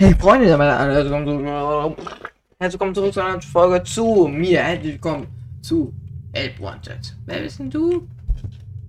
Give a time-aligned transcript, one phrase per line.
[0.00, 1.10] Hey Freunde, herzlich
[2.60, 4.62] willkommen zurück, zu einer Folge zu mir.
[4.62, 5.26] Herzlich willkommen
[5.60, 5.92] zu
[6.32, 7.16] Help Wanted.
[7.26, 8.06] Wer bist denn du?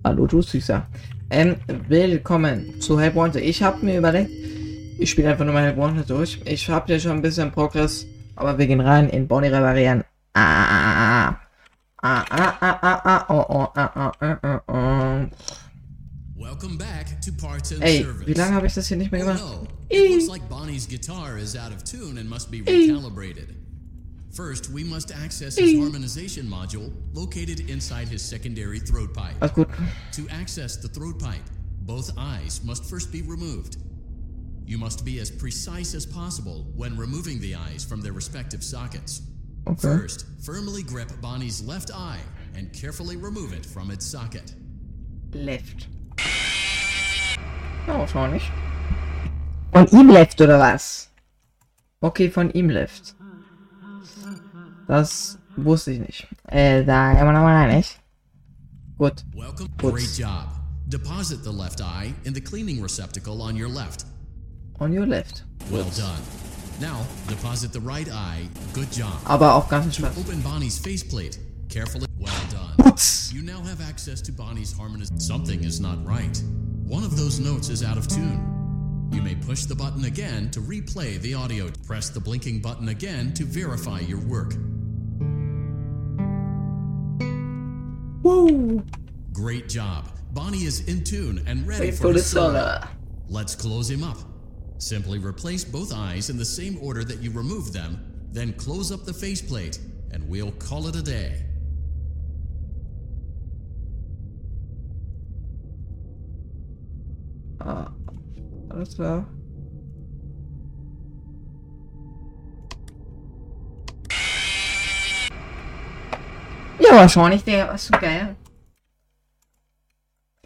[0.04, 0.86] Hallo, du Süßer.
[1.30, 1.56] Ähm,
[1.88, 3.42] willkommen zu Help Wanted.
[3.42, 4.30] Ich habe mir überlegt,
[5.00, 6.40] ich spiele einfach nur mal Help Wanted durch.
[6.44, 8.06] Ich habe ja schon ein bisschen Progress,
[8.36, 10.04] aber wir gehen rein in Bonnie Reparieren.
[10.34, 11.40] Ah, ah,
[12.02, 15.26] ah, ah, ah, ah, oh, oh, ah, ah, ah, ah, ah.
[16.40, 18.26] Welcome back to Parts and Ey, Service.
[18.26, 21.36] wie lange habe ich das hier nicht mehr Oh no, it looks like Bonnie's guitar
[21.36, 23.54] is out of tune and must be recalibrated.
[24.32, 29.34] First, we must access his harmonization module located inside his secondary throat pipe.
[29.42, 29.68] Alles gut.
[30.12, 31.44] To access the throat pipe,
[31.82, 33.76] both eyes must first be removed.
[34.64, 39.20] You must be as precise as possible when removing the eyes from their respective sockets.
[39.68, 39.78] Okay.
[39.78, 42.20] First, firmly grip Bonnie's left eye
[42.54, 44.54] and carefully remove it from its socket.
[45.34, 45.86] Left.
[47.86, 48.50] Ja, wahrscheinlich.
[49.72, 51.10] Von ihm left oder was?
[52.00, 53.14] Okay, von ihm left.
[54.88, 56.26] Das wusste ich nicht.
[56.48, 58.00] Äh, da kann man nochmal rein, nicht?
[58.98, 59.24] Gut.
[59.34, 59.68] Welcome.
[59.80, 59.94] Whoops.
[59.94, 60.48] Great job.
[60.88, 64.04] Deposit the left eye in the cleaning receptacle on your left.
[64.80, 65.44] On your left.
[65.70, 66.20] Well done.
[66.80, 68.48] Now, deposit the right eye.
[68.74, 69.14] Good job.
[69.24, 70.16] Aber auch ganz Spaß.
[70.18, 71.38] Open Bonnie's faceplate.
[71.68, 72.06] Carefully.
[72.18, 72.74] Well done.
[72.78, 73.32] Putz.
[73.32, 75.10] You now have access to Bonnie's harmonious.
[75.18, 76.42] Something is not right.
[76.90, 79.08] One of those notes is out of tune.
[79.12, 81.70] You may push the button again to replay the audio.
[81.86, 84.54] Press the blinking button again to verify your work.
[88.24, 88.84] Woo!
[89.32, 90.08] Great job.
[90.32, 92.82] Bonnie is in tune and ready Wait for, the solo.
[93.28, 94.18] Let's close him up.
[94.78, 99.04] Simply replace both eyes in the same order that you removed them, then close up
[99.04, 99.78] the faceplate,
[100.10, 101.44] and we'll call it a day.
[107.60, 107.90] Ah,
[108.70, 109.26] alles klar.
[116.78, 118.34] Ja, wahrscheinlich, der, was zum Geier.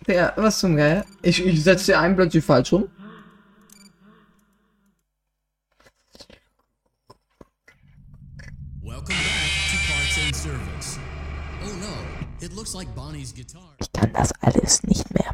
[0.07, 1.07] Der, was zum Geier.
[1.23, 2.89] Ich, ich setze dir einen plötzlich falsch rum.
[8.83, 10.99] Welcome back to Parts and Service.
[11.63, 13.75] Oh no, it looks like Bonnie's guitar.
[13.79, 15.34] Ich kann das alles nicht mehr.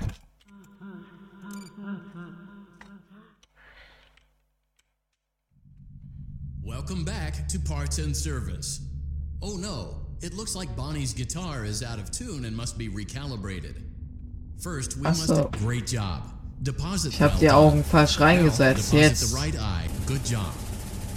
[6.81, 8.81] Welcome back to Parts and Service.
[9.43, 13.75] Oh no, it looks like Bonnie's guitar is out of tune and must be recalibrated.
[14.63, 15.27] First, we must.
[15.27, 15.51] so.
[15.59, 16.23] Great job.
[16.63, 17.13] Deposit.
[17.13, 17.51] Ich habe die.
[17.51, 18.95] Augen falsch reingesetzt.
[18.95, 19.31] Jetzt.
[19.31, 19.89] the right eye.
[20.07, 20.55] Good job.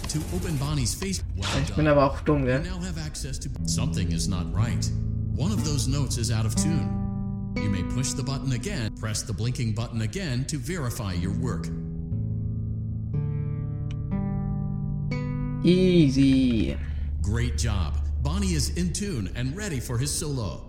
[0.09, 1.23] To open Bonnie's face.
[1.37, 2.59] Well Ich bin aber auch dumm, gell?
[2.61, 4.91] now have access to something is not right.
[5.33, 6.89] One of those notes is out of tune.
[7.55, 11.69] You may push the button again, press the blinking button again to verify your work.
[15.63, 16.77] Easy.
[17.21, 17.97] Great job.
[18.21, 20.65] Bonnie is in tune and ready for his solo.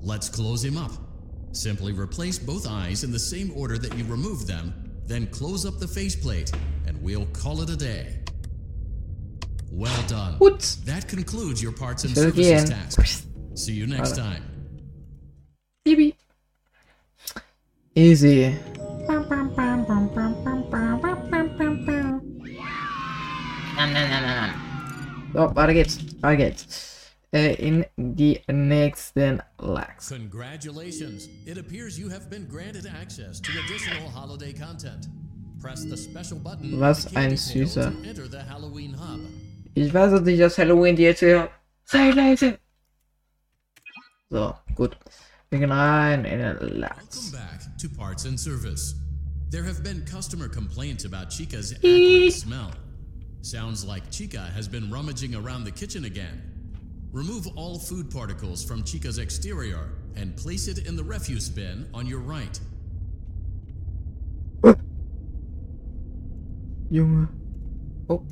[0.00, 0.92] Let's close him up.
[1.52, 4.72] Simply replace both eyes in the same order that you removed them,
[5.06, 6.50] then close up the faceplate,
[6.86, 8.20] and we'll call it a day.
[9.70, 10.38] Well done.
[10.38, 10.76] Gut.
[10.84, 12.68] That concludes your parts and Ich services gehen.
[12.70, 13.26] task.
[13.54, 14.20] See you next Warte.
[14.20, 14.44] time.
[15.84, 16.14] Bibi.
[17.94, 18.56] Easy.
[25.32, 25.98] So, weiter geht's.
[26.22, 26.98] Weiter geht's.
[27.30, 30.08] Äh, in die nächsten Lags.
[30.08, 31.28] Congratulations!
[31.44, 35.08] It appears you have been granted access to additional holiday content.
[35.60, 37.92] Press the special button Was ein Süßer.
[39.74, 41.50] Ich weiß jetzt nicht, dass Halloween die jetzt hier.
[41.84, 42.58] Sei leise!
[44.30, 44.96] So, gut.
[45.50, 47.32] Wir gehen rein in den Lags.
[49.50, 52.70] There have been customer complaints about Chica's acrid smell.
[53.42, 56.42] Sounds like Chica has been rummaging around the kitchen again.
[57.12, 62.06] Remove all food particles from Chica's exterior and place it in the refuse bin on
[62.06, 62.60] your right.
[66.90, 67.28] Junge.
[68.08, 68.24] Oh.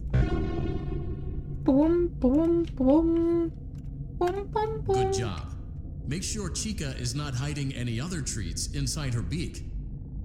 [1.65, 3.53] Bum, bum, bum.
[4.19, 4.83] Bum, bum, bum.
[4.86, 5.53] Good job.
[6.07, 9.65] Make sure Chica is not hiding any other treats inside her beak.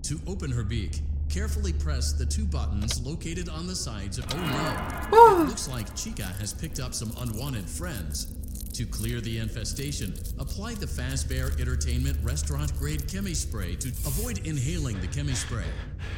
[0.04, 1.02] To open her beak,
[1.32, 4.26] carefully press the two buttons located on the sides of.
[4.34, 5.44] Oh no!
[5.44, 8.34] It looks like Chica has picked up some unwanted friends.
[8.74, 15.00] To clear the infestation, apply the Fazbear Entertainment restaurant grade chemi spray to avoid inhaling
[15.00, 15.66] the chemi spray.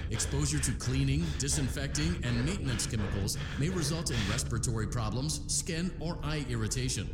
[0.10, 6.45] Exposure to cleaning, disinfecting, and maintenance chemicals may result in respiratory problems, skin, or eye
[6.50, 7.07] irritation.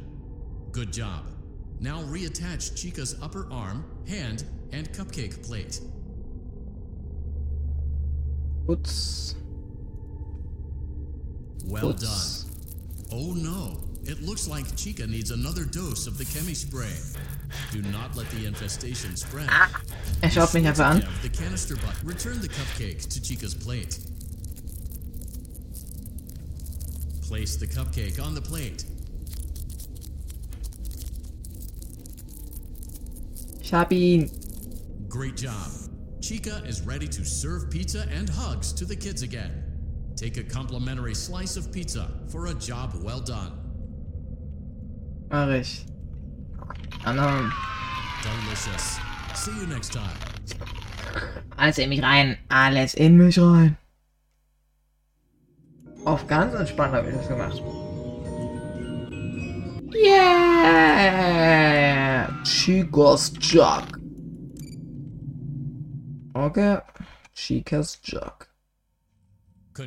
[0.72, 1.26] Good job.
[1.80, 5.80] Now reattach Chica's upper arm, hand, and cupcake plate.
[8.70, 9.34] Putz.
[11.66, 12.44] Well Ups.
[12.44, 12.54] done.
[13.12, 16.94] Oh no, it looks like Chica needs another dose of the chemi spray.
[17.72, 19.50] Do not let the infestation spread.
[20.24, 21.04] Er schaut mich einfach an.
[21.24, 21.96] The canister butt.
[22.04, 23.98] Return the cupcake to Chica's plate.
[27.24, 28.86] Place the cupcake on the plate.
[33.64, 34.30] Ich hab ihn.
[35.10, 35.89] Great job.
[36.22, 39.64] Chica is ready to serve pizza and hugs to the kids again.
[40.16, 43.54] Take a complimentary slice of pizza for a job well done.
[45.32, 45.86] Mach ich.
[47.06, 47.52] Anna.
[48.22, 49.00] Delicious.
[49.34, 50.18] See you next time.
[51.58, 52.38] Alles in er mich rein.
[52.50, 53.78] Alles in mich rein.
[56.06, 57.62] Auf ganz entspannt habe ich das gemacht.
[59.94, 61.10] Yeah!
[62.44, 63.99] Chica's Jug.
[66.40, 66.80] Okay.
[67.34, 68.48] Chica's Jug.
[69.76, 69.86] Wir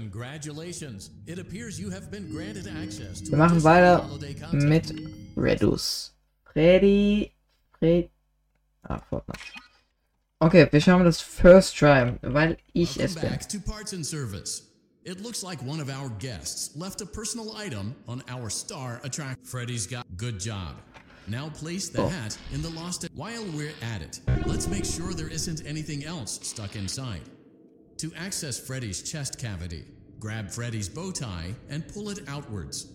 [3.38, 4.08] machen weiter
[4.52, 4.94] mit
[5.36, 6.14] Redus.
[6.44, 7.32] Freddy.
[7.78, 8.10] Fred.
[8.82, 9.40] Ah, Fortnite.
[10.40, 13.30] Okay, wir schauen das First Try, weil ich es bin.
[15.04, 19.44] It looks like one of our guests left a personal item on our star attract.
[19.46, 20.76] Freddy's got good job.
[21.28, 22.08] Now place the Oh.
[22.08, 23.06] hat in the lost.
[23.14, 27.22] While we're at it, let's make sure there isn't anything else stuck inside.
[27.98, 29.84] To access Freddy's chest cavity,
[30.18, 32.86] grab Freddy's bow tie and pull it outwards.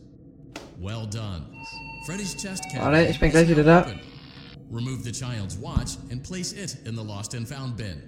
[0.78, 1.46] Well done.
[2.06, 2.80] Freddy's chest cavity.
[2.80, 3.86] Warte, ich bin is gleich wieder da.
[4.70, 8.02] Remove the child's watch and place it in the lost and found bin.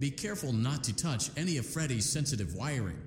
[0.00, 2.98] Be careful not to touch any of Freddy's sensitive wiring.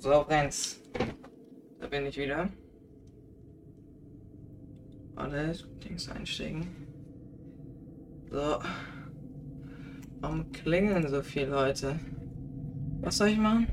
[0.00, 0.78] So, Renz.
[1.78, 2.48] Da bin ich wieder.
[5.14, 6.66] Alles, links einsteigen.
[8.30, 8.62] So.
[10.20, 12.00] Warum klingeln so viele Leute?
[13.02, 13.66] Was soll ich machen?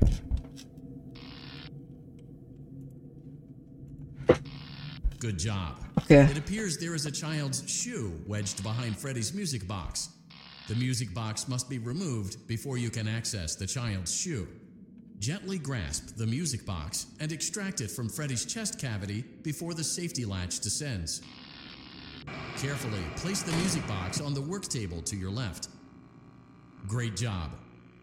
[5.18, 5.82] Good job.
[5.96, 6.24] Okay.
[6.30, 10.10] It appears there is a child's shoe wedged behind Freddy's music box.
[10.68, 14.46] The music box must be removed before you can access the child's shoe.
[15.18, 20.24] Gently grasp the music box and extract it from Freddy's chest cavity before the safety
[20.24, 21.22] latch descends.
[22.58, 25.68] Carefully place the music box on the work table to your left.
[26.86, 27.50] Great job.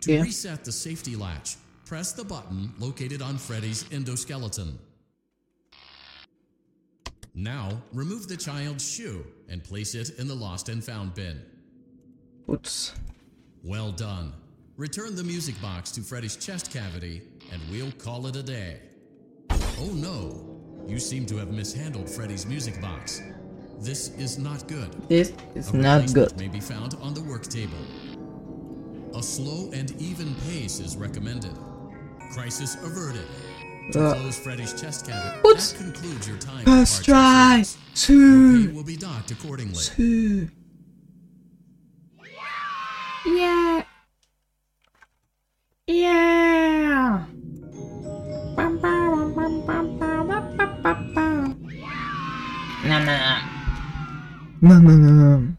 [0.01, 0.21] To Yeah.
[0.21, 4.77] reset the safety latch, press the button located on Freddy's endoskeleton.
[7.33, 11.41] Now, remove the child's shoe and place it in the lost and found bin.
[12.50, 12.91] Oops.
[13.63, 14.33] Well done.
[14.77, 18.80] Return the music box to Freddy's chest cavity, and we'll call it a day.
[19.50, 23.22] Oh no, you seem to have mishandled Freddy's music box.
[23.80, 24.92] This is not good.
[25.07, 26.40] This is A not replacement good.
[26.40, 27.78] may be found on the work table.
[29.18, 31.54] A slow and even pace is recommended.
[32.33, 33.26] Crisis averted.
[33.94, 35.57] To Uh, close Freddy's chest cavity, What?
[35.59, 36.66] that concludes your time.
[36.66, 37.56] First for parts try.
[37.57, 38.09] and service.
[38.09, 39.83] Your pay will be docked accordingly.
[39.83, 40.49] Two.
[42.26, 43.33] Yeah.
[43.33, 43.84] Yeah.
[52.85, 53.42] Na, na, na.
[54.61, 55.57] Na, na, na.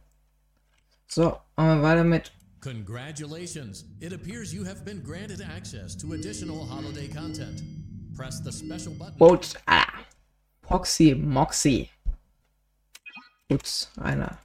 [1.09, 2.31] So, machen wir weiter mit
[2.61, 3.85] Congratulations!
[4.01, 7.63] It appears you have been granted access to additional holiday content.
[8.17, 9.15] Press the special button.
[9.19, 9.55] Boats.
[9.69, 10.05] Ah.
[10.63, 11.91] Foxy Moxie.
[13.49, 14.39] Gut, einer.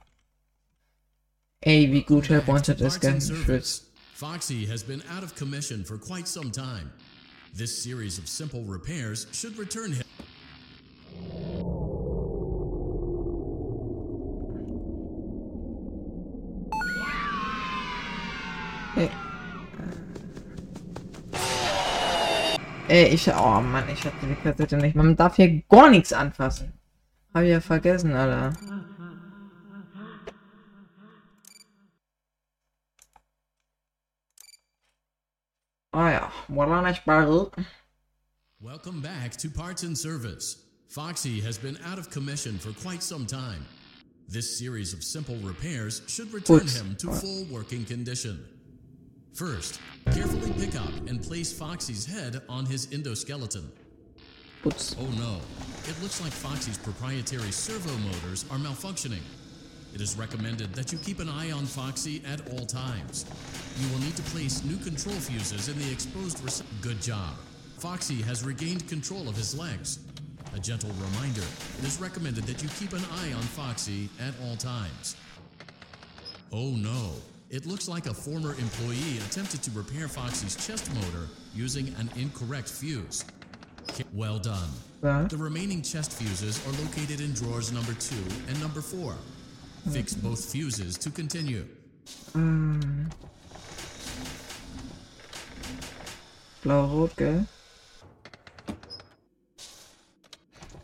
[1.64, 3.12] Ey, wie gut Help Wanted ist, Parts gell?
[3.12, 3.46] and Ich will's.
[3.46, 3.82] service.
[4.14, 6.92] Foxy has been out of commission for quite some time.
[7.54, 10.04] This series of simple repairs should return him.
[19.02, 19.10] Ey.
[22.88, 23.28] Ey, ich.
[23.28, 24.94] Oh Mann, ich hatte die Kassette nicht.
[24.94, 26.72] Man darf hier gar nichts anfassen.
[27.34, 28.52] Hab ich ja vergessen, Alter.
[35.94, 37.02] Ah ja, voilà nicht.
[38.60, 40.56] Welcome back to Parts and Service.
[40.88, 43.66] Foxy has been out of commission for quite some time.
[44.28, 46.70] This series of simple repairs should return Gut.
[46.70, 48.38] him to full working condition.
[49.34, 49.80] First,
[50.12, 53.64] carefully pick up and place Foxy's head on his endoskeleton.
[54.62, 54.94] Putz.
[55.00, 55.40] Oh no,
[55.88, 59.22] it looks like Foxy's proprietary servo motors are malfunctioning.
[59.94, 63.24] It is recommended that you keep an eye on Foxy at all times.
[63.80, 67.34] You will need to place new control fuses in the exposed rece- Good job.
[67.78, 69.98] Foxy has regained control of his legs.
[70.54, 71.42] A gentle reminder,
[71.78, 75.16] it is recommended that you keep an eye on Foxy at all times.
[76.52, 77.12] Oh no,
[77.52, 82.68] it looks like a former employee attempted to repair Foxy's chest motor using an incorrect
[82.68, 83.24] fuse.
[84.14, 84.70] Well done.
[85.02, 85.24] Ja.
[85.28, 89.14] The remaining chest fuses are located in drawers number two and number four.
[89.92, 90.28] Fix hmm.
[90.28, 91.66] both fuses to continue.
[92.32, 93.04] Hmm.
[96.62, 97.46] Blau-rot, gell?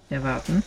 [0.09, 0.63] Ja, warten.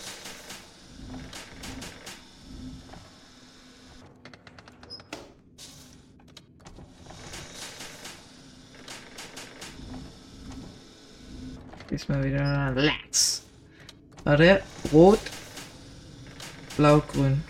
[12.01, 13.43] Diesmal wieder Let's.
[14.23, 15.19] Warte, rot,
[16.75, 17.43] blau, grün.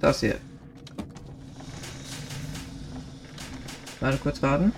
[0.00, 0.38] Das hier.
[3.98, 4.72] Warte, kurz warten.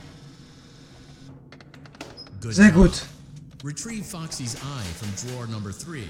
[2.40, 3.02] Sehr gut.
[3.62, 6.08] Retrieve Foxy's eye from drawer number three.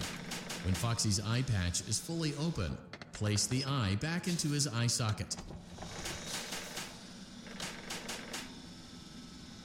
[0.64, 2.78] When Foxy's eye patch is fully open,
[3.12, 5.36] place the eye back into his eye socket.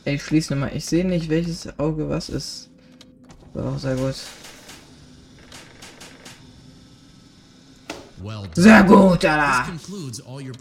[0.09, 0.75] Ey, ich schließe nochmal.
[0.75, 2.71] Ich sehe nicht, welches Auge was ist.
[3.53, 4.15] So, sehr gut.
[8.17, 8.49] Well.
[8.55, 9.65] Sehr gut, Alter.
[9.67, 10.55] concludes all your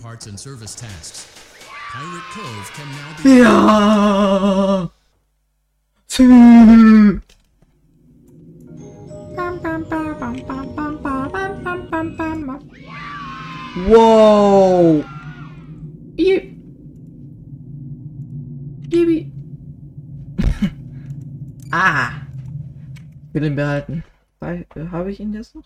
[23.40, 24.04] will ihn behalten.
[24.40, 25.64] Bei- Habe ich ihn jetzt noch?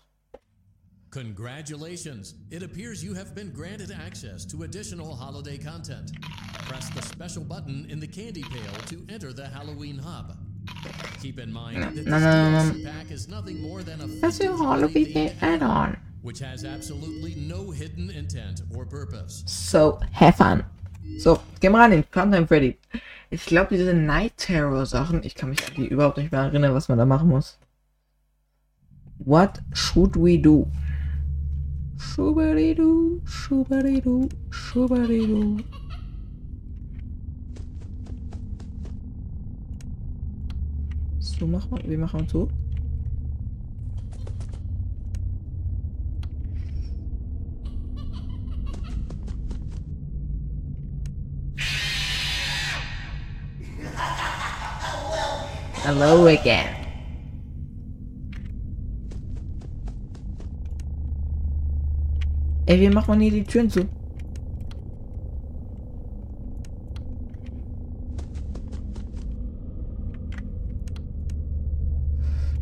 [1.11, 2.35] Congratulations!
[2.49, 6.11] It appears you have been granted access to additional holiday content.
[6.67, 10.35] Press the special button in the candy pail to enter the Halloween hub.
[11.21, 15.35] Keep in mind that this no, no, no, pack is nothing more than a themed
[15.41, 15.97] Add-on.
[16.23, 19.43] which has absolutely no hidden intent or purpose.
[19.45, 20.63] So, have fun.
[21.19, 22.77] So, gehen wir rein in Funtime Freddy.
[23.29, 26.97] Ich glaube, diese Night Terror Sachen, ich kann mich überhaupt nicht mehr erinnern, was man
[26.97, 27.59] da machen muss.
[29.17, 30.67] What should we do?
[31.97, 35.63] Schuberidu, schuberidu, schuberidu.
[41.19, 42.49] So machen wir, wie machen wir so?
[55.83, 56.82] Hello again.
[62.65, 63.85] Ey, wie macht man hier die Türen zu?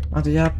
[0.09, 0.51] Warte, ja.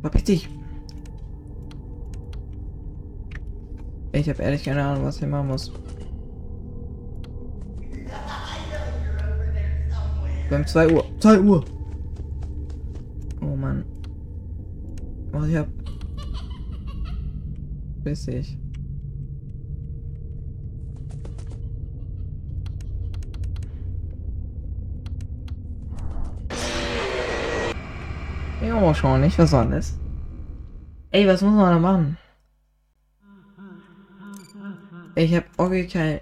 [0.00, 0.48] Verpiss dich.
[4.12, 5.72] Ich habe ehrlich keine Ahnung, was ich machen muss.
[10.48, 11.04] Wir haben 2 Uhr.
[11.18, 11.64] 2 Uhr.
[13.40, 13.84] Oh Mann.
[15.32, 15.66] Oh, ich hab.
[18.04, 18.56] Bis ich.
[28.62, 29.36] Ja, wahrscheinlich.
[29.38, 29.98] Was war das?
[31.10, 32.18] Ey, was muss man da machen?
[35.16, 36.20] Ich hab okay kein.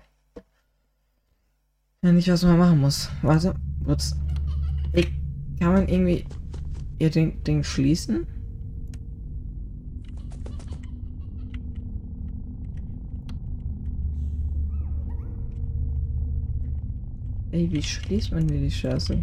[2.03, 3.11] Ja, nicht, was man machen muss.
[3.23, 3.55] Warte,
[4.93, 5.13] Ich,
[5.61, 6.25] kann man irgendwie
[6.99, 8.27] ihr Ding, Ding schließen?
[17.53, 19.23] Ey, wie schließt man hier die Scheiße?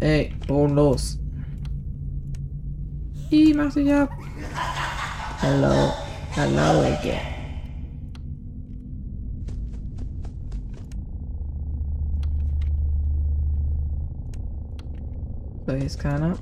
[0.00, 1.18] Ey, los.
[3.28, 4.10] Ich mach dich ab.
[5.40, 5.92] Hello.
[6.34, 7.39] Hello again.
[15.76, 16.36] Hier ist keiner.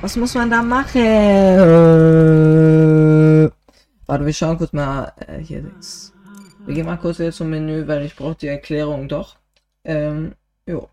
[0.00, 1.00] Was muss man da machen?
[1.00, 1.58] Äh,
[4.06, 6.14] warte, wir schauen kurz mal äh, hier links.
[6.64, 9.36] Wir gehen mal kurz wieder zum Menü, weil ich brauche die Erklärung doch.
[9.84, 10.34] Ähm,
[10.66, 10.88] jo.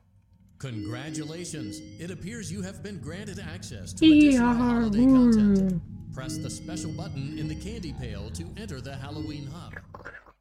[0.66, 1.80] Congratulations!
[2.00, 5.82] It appears you have been granted access to additional holiday content.
[6.12, 9.76] Press the special button in the candy pail to enter the Halloween hub.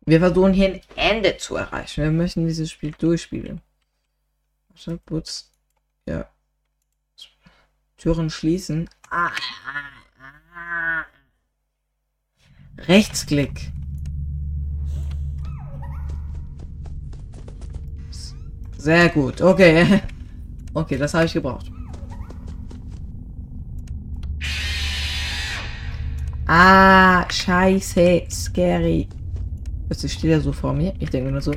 [0.06, 2.04] Wir versuchen hier ein Ende zu erreichen.
[2.04, 3.60] Wir möchten dieses Spiel durchspielen.
[4.70, 5.50] Warte, Putz.
[6.08, 6.26] Ja.
[7.98, 8.88] Türen schließen.
[9.10, 9.30] Ah,
[12.78, 13.72] Rechtsklick.
[18.78, 19.42] Sehr gut.
[19.42, 20.00] Okay.
[20.74, 21.70] Okay, das habe ich gebraucht.
[26.46, 29.08] Ah, scheiße, scary.
[29.88, 30.92] Jetzt steht er so vor mir.
[30.98, 31.52] Ich denke nur so.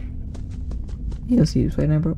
[1.27, 2.15] Hier ist die Bro.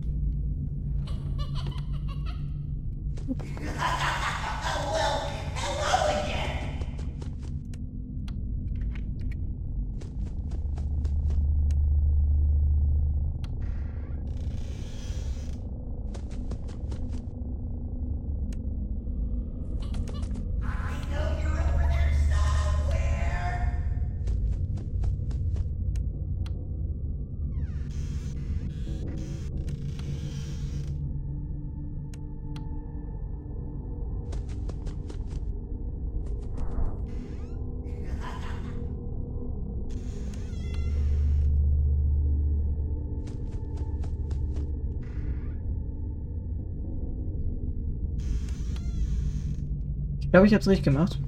[50.29, 51.19] Ich glaube, ich habe es richtig gemacht.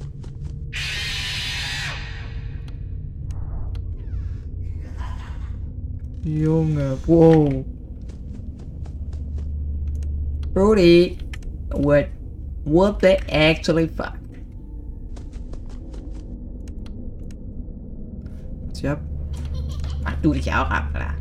[6.24, 7.66] Junge, wow.
[10.54, 11.18] Brody,
[11.72, 12.10] what,
[12.64, 14.14] what the actually fuck?
[18.76, 19.00] Tja.
[20.04, 21.21] Mach du dich auch ab, oder?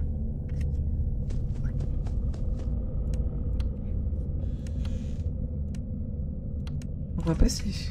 [7.20, 7.90] Wo verpiss ich?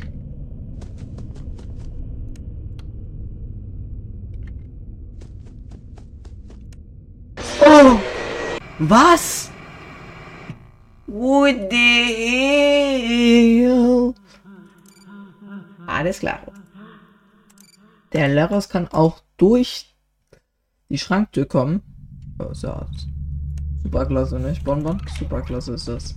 [7.61, 7.99] Oh!
[8.79, 9.51] Was?
[11.05, 11.77] What the
[13.67, 14.15] hell?
[15.85, 16.39] Alles klar.
[18.13, 19.95] Der Leros kann auch durch
[20.89, 21.83] die Schranktür kommen.
[22.39, 22.87] Oh, ja
[23.83, 24.63] superklasse, nicht?
[24.63, 25.01] Bonbon?
[25.17, 26.15] Superklasse ist das.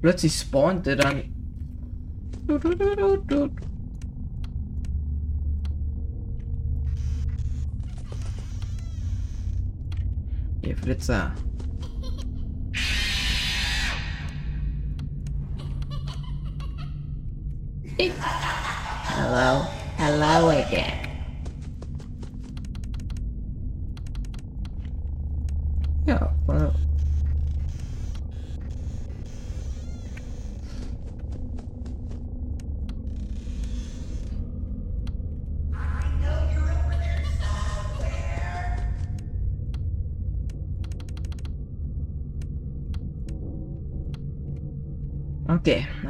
[0.00, 1.22] plötzlich spawnt der dann.
[10.62, 11.32] Ihr Flitzer.
[17.98, 18.10] Uh,
[19.16, 19.66] Hello.
[19.98, 21.09] Hello again.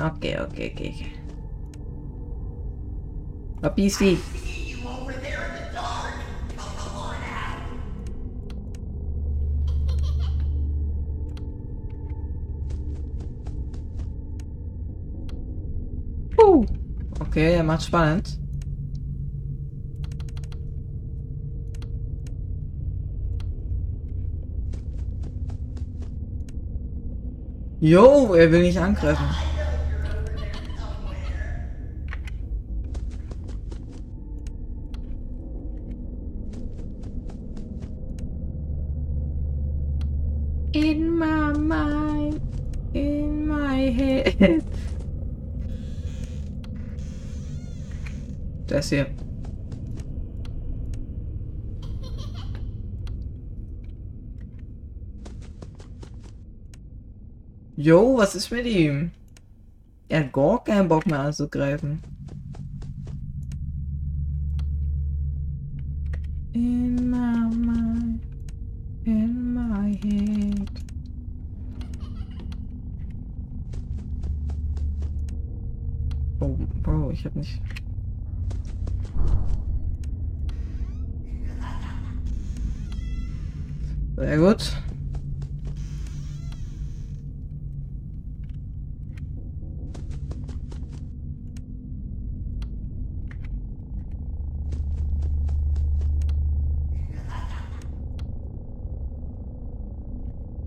[0.01, 1.13] Okay, okay, okay, okay.
[3.63, 4.17] A PC.
[16.37, 16.65] Puh.
[17.21, 18.41] Okay, er macht spannend.
[27.81, 29.25] Jo, er will nicht angreifen.
[40.73, 42.41] In my mind,
[42.93, 44.63] in my head.
[48.81, 49.09] Das hier.
[57.77, 59.11] Jo, was ist mit ihm?
[60.09, 62.01] Er hat gar keinen Bock mehr anzugreifen.
[66.55, 68.23] In my mind,
[69.05, 70.71] in my head.
[76.41, 77.61] Oh, Bro, ich hab nicht.
[84.21, 84.77] Sehr gut.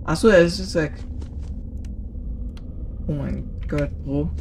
[0.03, 0.93] Achso, er ist jetzt weg.
[3.05, 4.31] Oh mein Gott, Bro.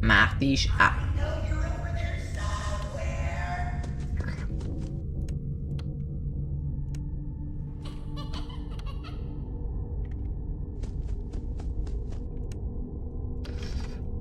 [0.00, 1.07] Mach dich ab.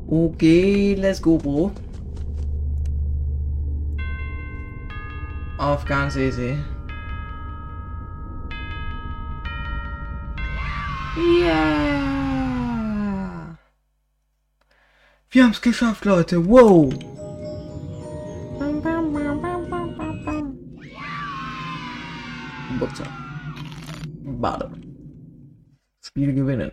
[0.09, 1.73] Okay, let's go, Bro.
[5.57, 6.57] Auf ganz easy.
[11.41, 11.97] Ja.
[15.29, 16.47] Wir haben es geschafft, Leute.
[16.47, 16.93] Wow.
[22.79, 23.07] Butter.
[24.23, 24.71] Bade.
[26.01, 26.71] Spiel gewinnen.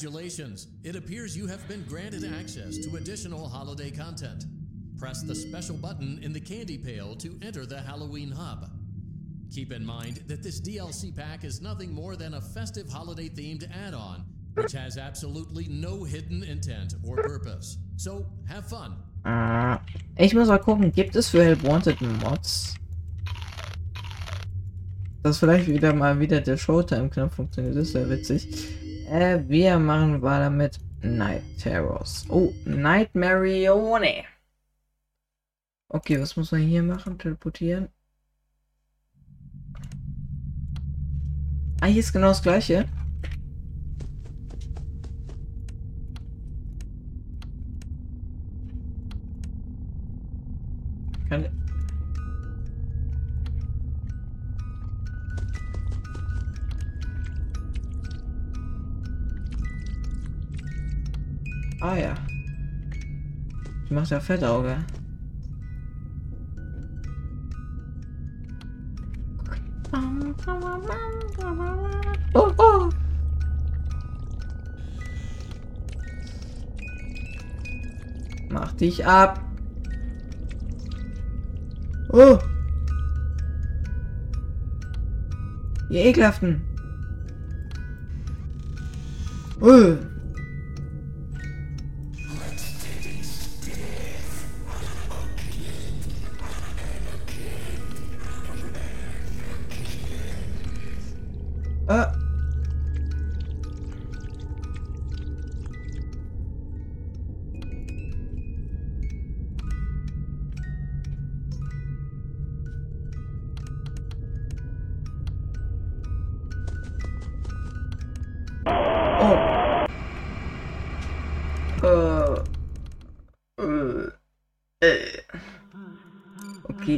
[0.00, 0.68] Congratulations!
[0.82, 4.46] It appears you have been granted access to additional holiday content.
[4.96, 8.70] Press the special button in the candy pail to enter the Halloween Hub.
[9.54, 13.68] Keep in mind that this DLC pack is nothing more than a festive holiday themed
[13.76, 17.76] add on, which has absolutely no hidden intent or purpose.
[17.96, 18.96] So have fun.
[19.26, 19.76] Äh,
[20.16, 22.74] ich muss mal gucken, gibt es für Help Wanted Mods?
[25.22, 28.79] Dass vielleicht wieder mal wieder der Showtime-Knopf funktioniert, das wäre witzig.
[29.10, 32.26] Äh, wir machen weiter mit Night Terrors.
[32.28, 34.22] Oh, Nightmarione.
[35.88, 37.18] Okay, was muss man hier machen?
[37.18, 37.88] Teleportieren.
[41.80, 42.86] Ah, hier ist genau das gleiche.
[63.90, 64.76] Ich mach ja Fettauge.
[72.34, 72.88] Oh, oh.
[78.50, 79.44] Mach dich ab.
[82.10, 82.38] Oh.
[85.88, 86.62] Ihr ekelhaften.
[89.60, 89.96] Oh.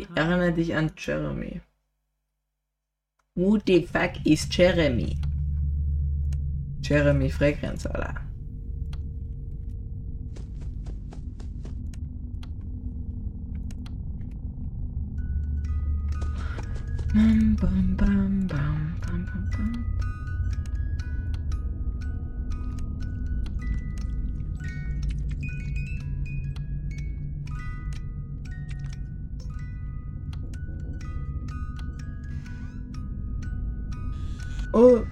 [0.03, 1.61] Okay, erinnere dich an Jeremy.
[3.37, 5.17] Who the fuck is Jeremy?
[6.81, 8.15] Jeremy Fragrance, Alter.
[17.15, 19.82] Bam, bam, bam, bam, bam, bam, bam.
[34.75, 35.07] Oh.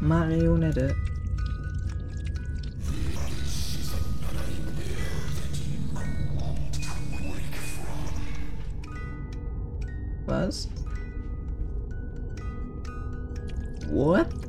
[0.00, 0.94] Marionette.
[10.26, 10.68] Was?
[13.88, 14.45] What?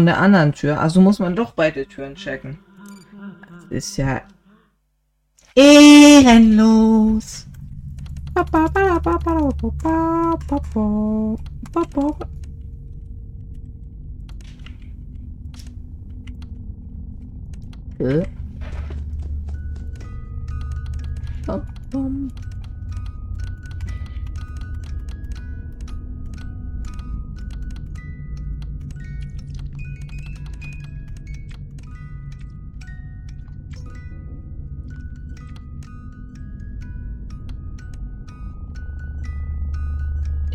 [0.00, 0.80] Von der anderen Tür.
[0.80, 2.58] Also muss man doch beide Türen checken.
[3.68, 4.22] Ist ja
[5.54, 7.46] ehrenlos.
[17.98, 18.22] Äh?
[21.44, 22.28] Bum, bum.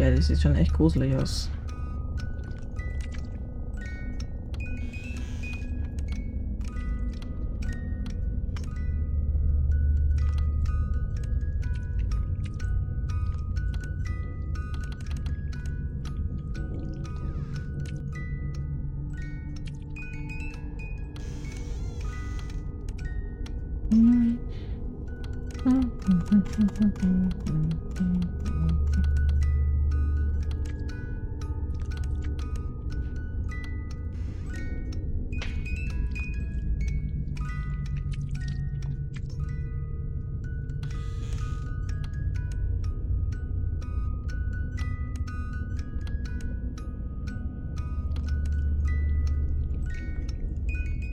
[0.06, 1.50] Ja, das sieht schon echt gruselig aus.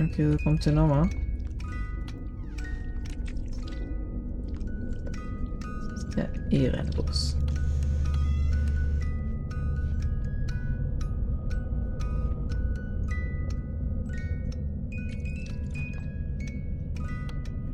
[0.04, 1.08] Okay, da kommt hier nochmal.
[6.16, 7.36] Ja, ehrenlos.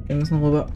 [0.07, 0.69] Wir müssen rüber.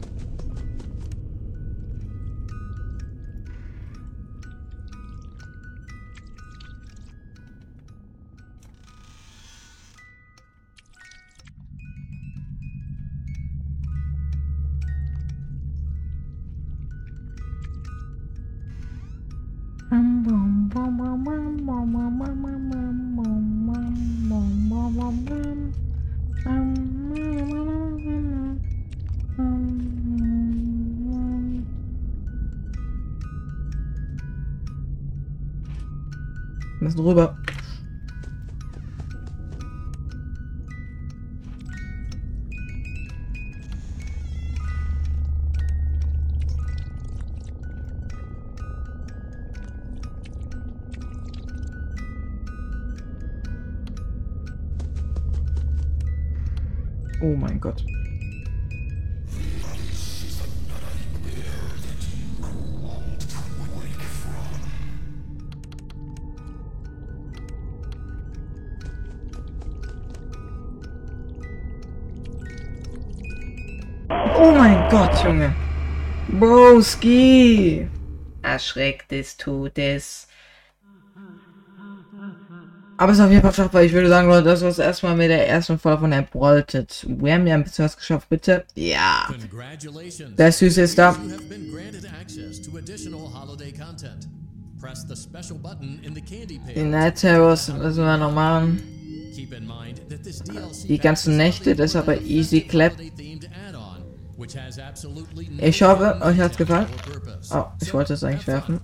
[36.83, 37.37] Lass drüber.
[57.63, 57.81] Gott.
[74.09, 75.55] Oh mein Gott, Junge.
[76.27, 77.87] Broski.
[78.41, 80.27] Erschreckt des Todes.
[83.03, 83.83] Aber es ist auf jeden Fall schaffbar.
[83.83, 87.05] Ich würde sagen, Leute, das war es erstmal mit der ersten Folge von Abrolted.
[87.09, 88.63] Wir haben ja ein bisschen was geschafft, bitte.
[88.75, 89.27] Ja.
[90.37, 91.13] Der Süße ist da.
[96.73, 96.81] Die.
[96.81, 98.81] Night Terrors müssen wir noch machen.
[100.87, 102.93] Die ganzen Nächte, das ist aber easy clap.
[105.57, 106.87] Ich hoffe, euch hat's gefallen.
[106.87, 107.53] or purpose.
[107.53, 108.79] Oh, ich wollte es eigentlich werfen.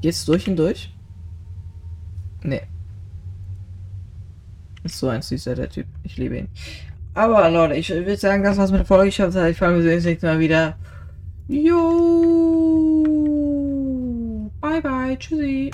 [0.00, 0.95] Geht's durch und durch?
[2.46, 2.62] Nee.
[4.84, 5.86] Ist so ein süßer, der Typ.
[6.04, 6.48] Ich liebe ihn.
[7.14, 9.08] Aber Leute, ich würde sagen, das war's mit der Folge.
[9.08, 10.76] Ich hoffe, ich freue mich das nächste Mal wieder.
[11.48, 13.02] Jo.
[14.60, 15.18] Bye bye.
[15.18, 15.64] Tschüssi.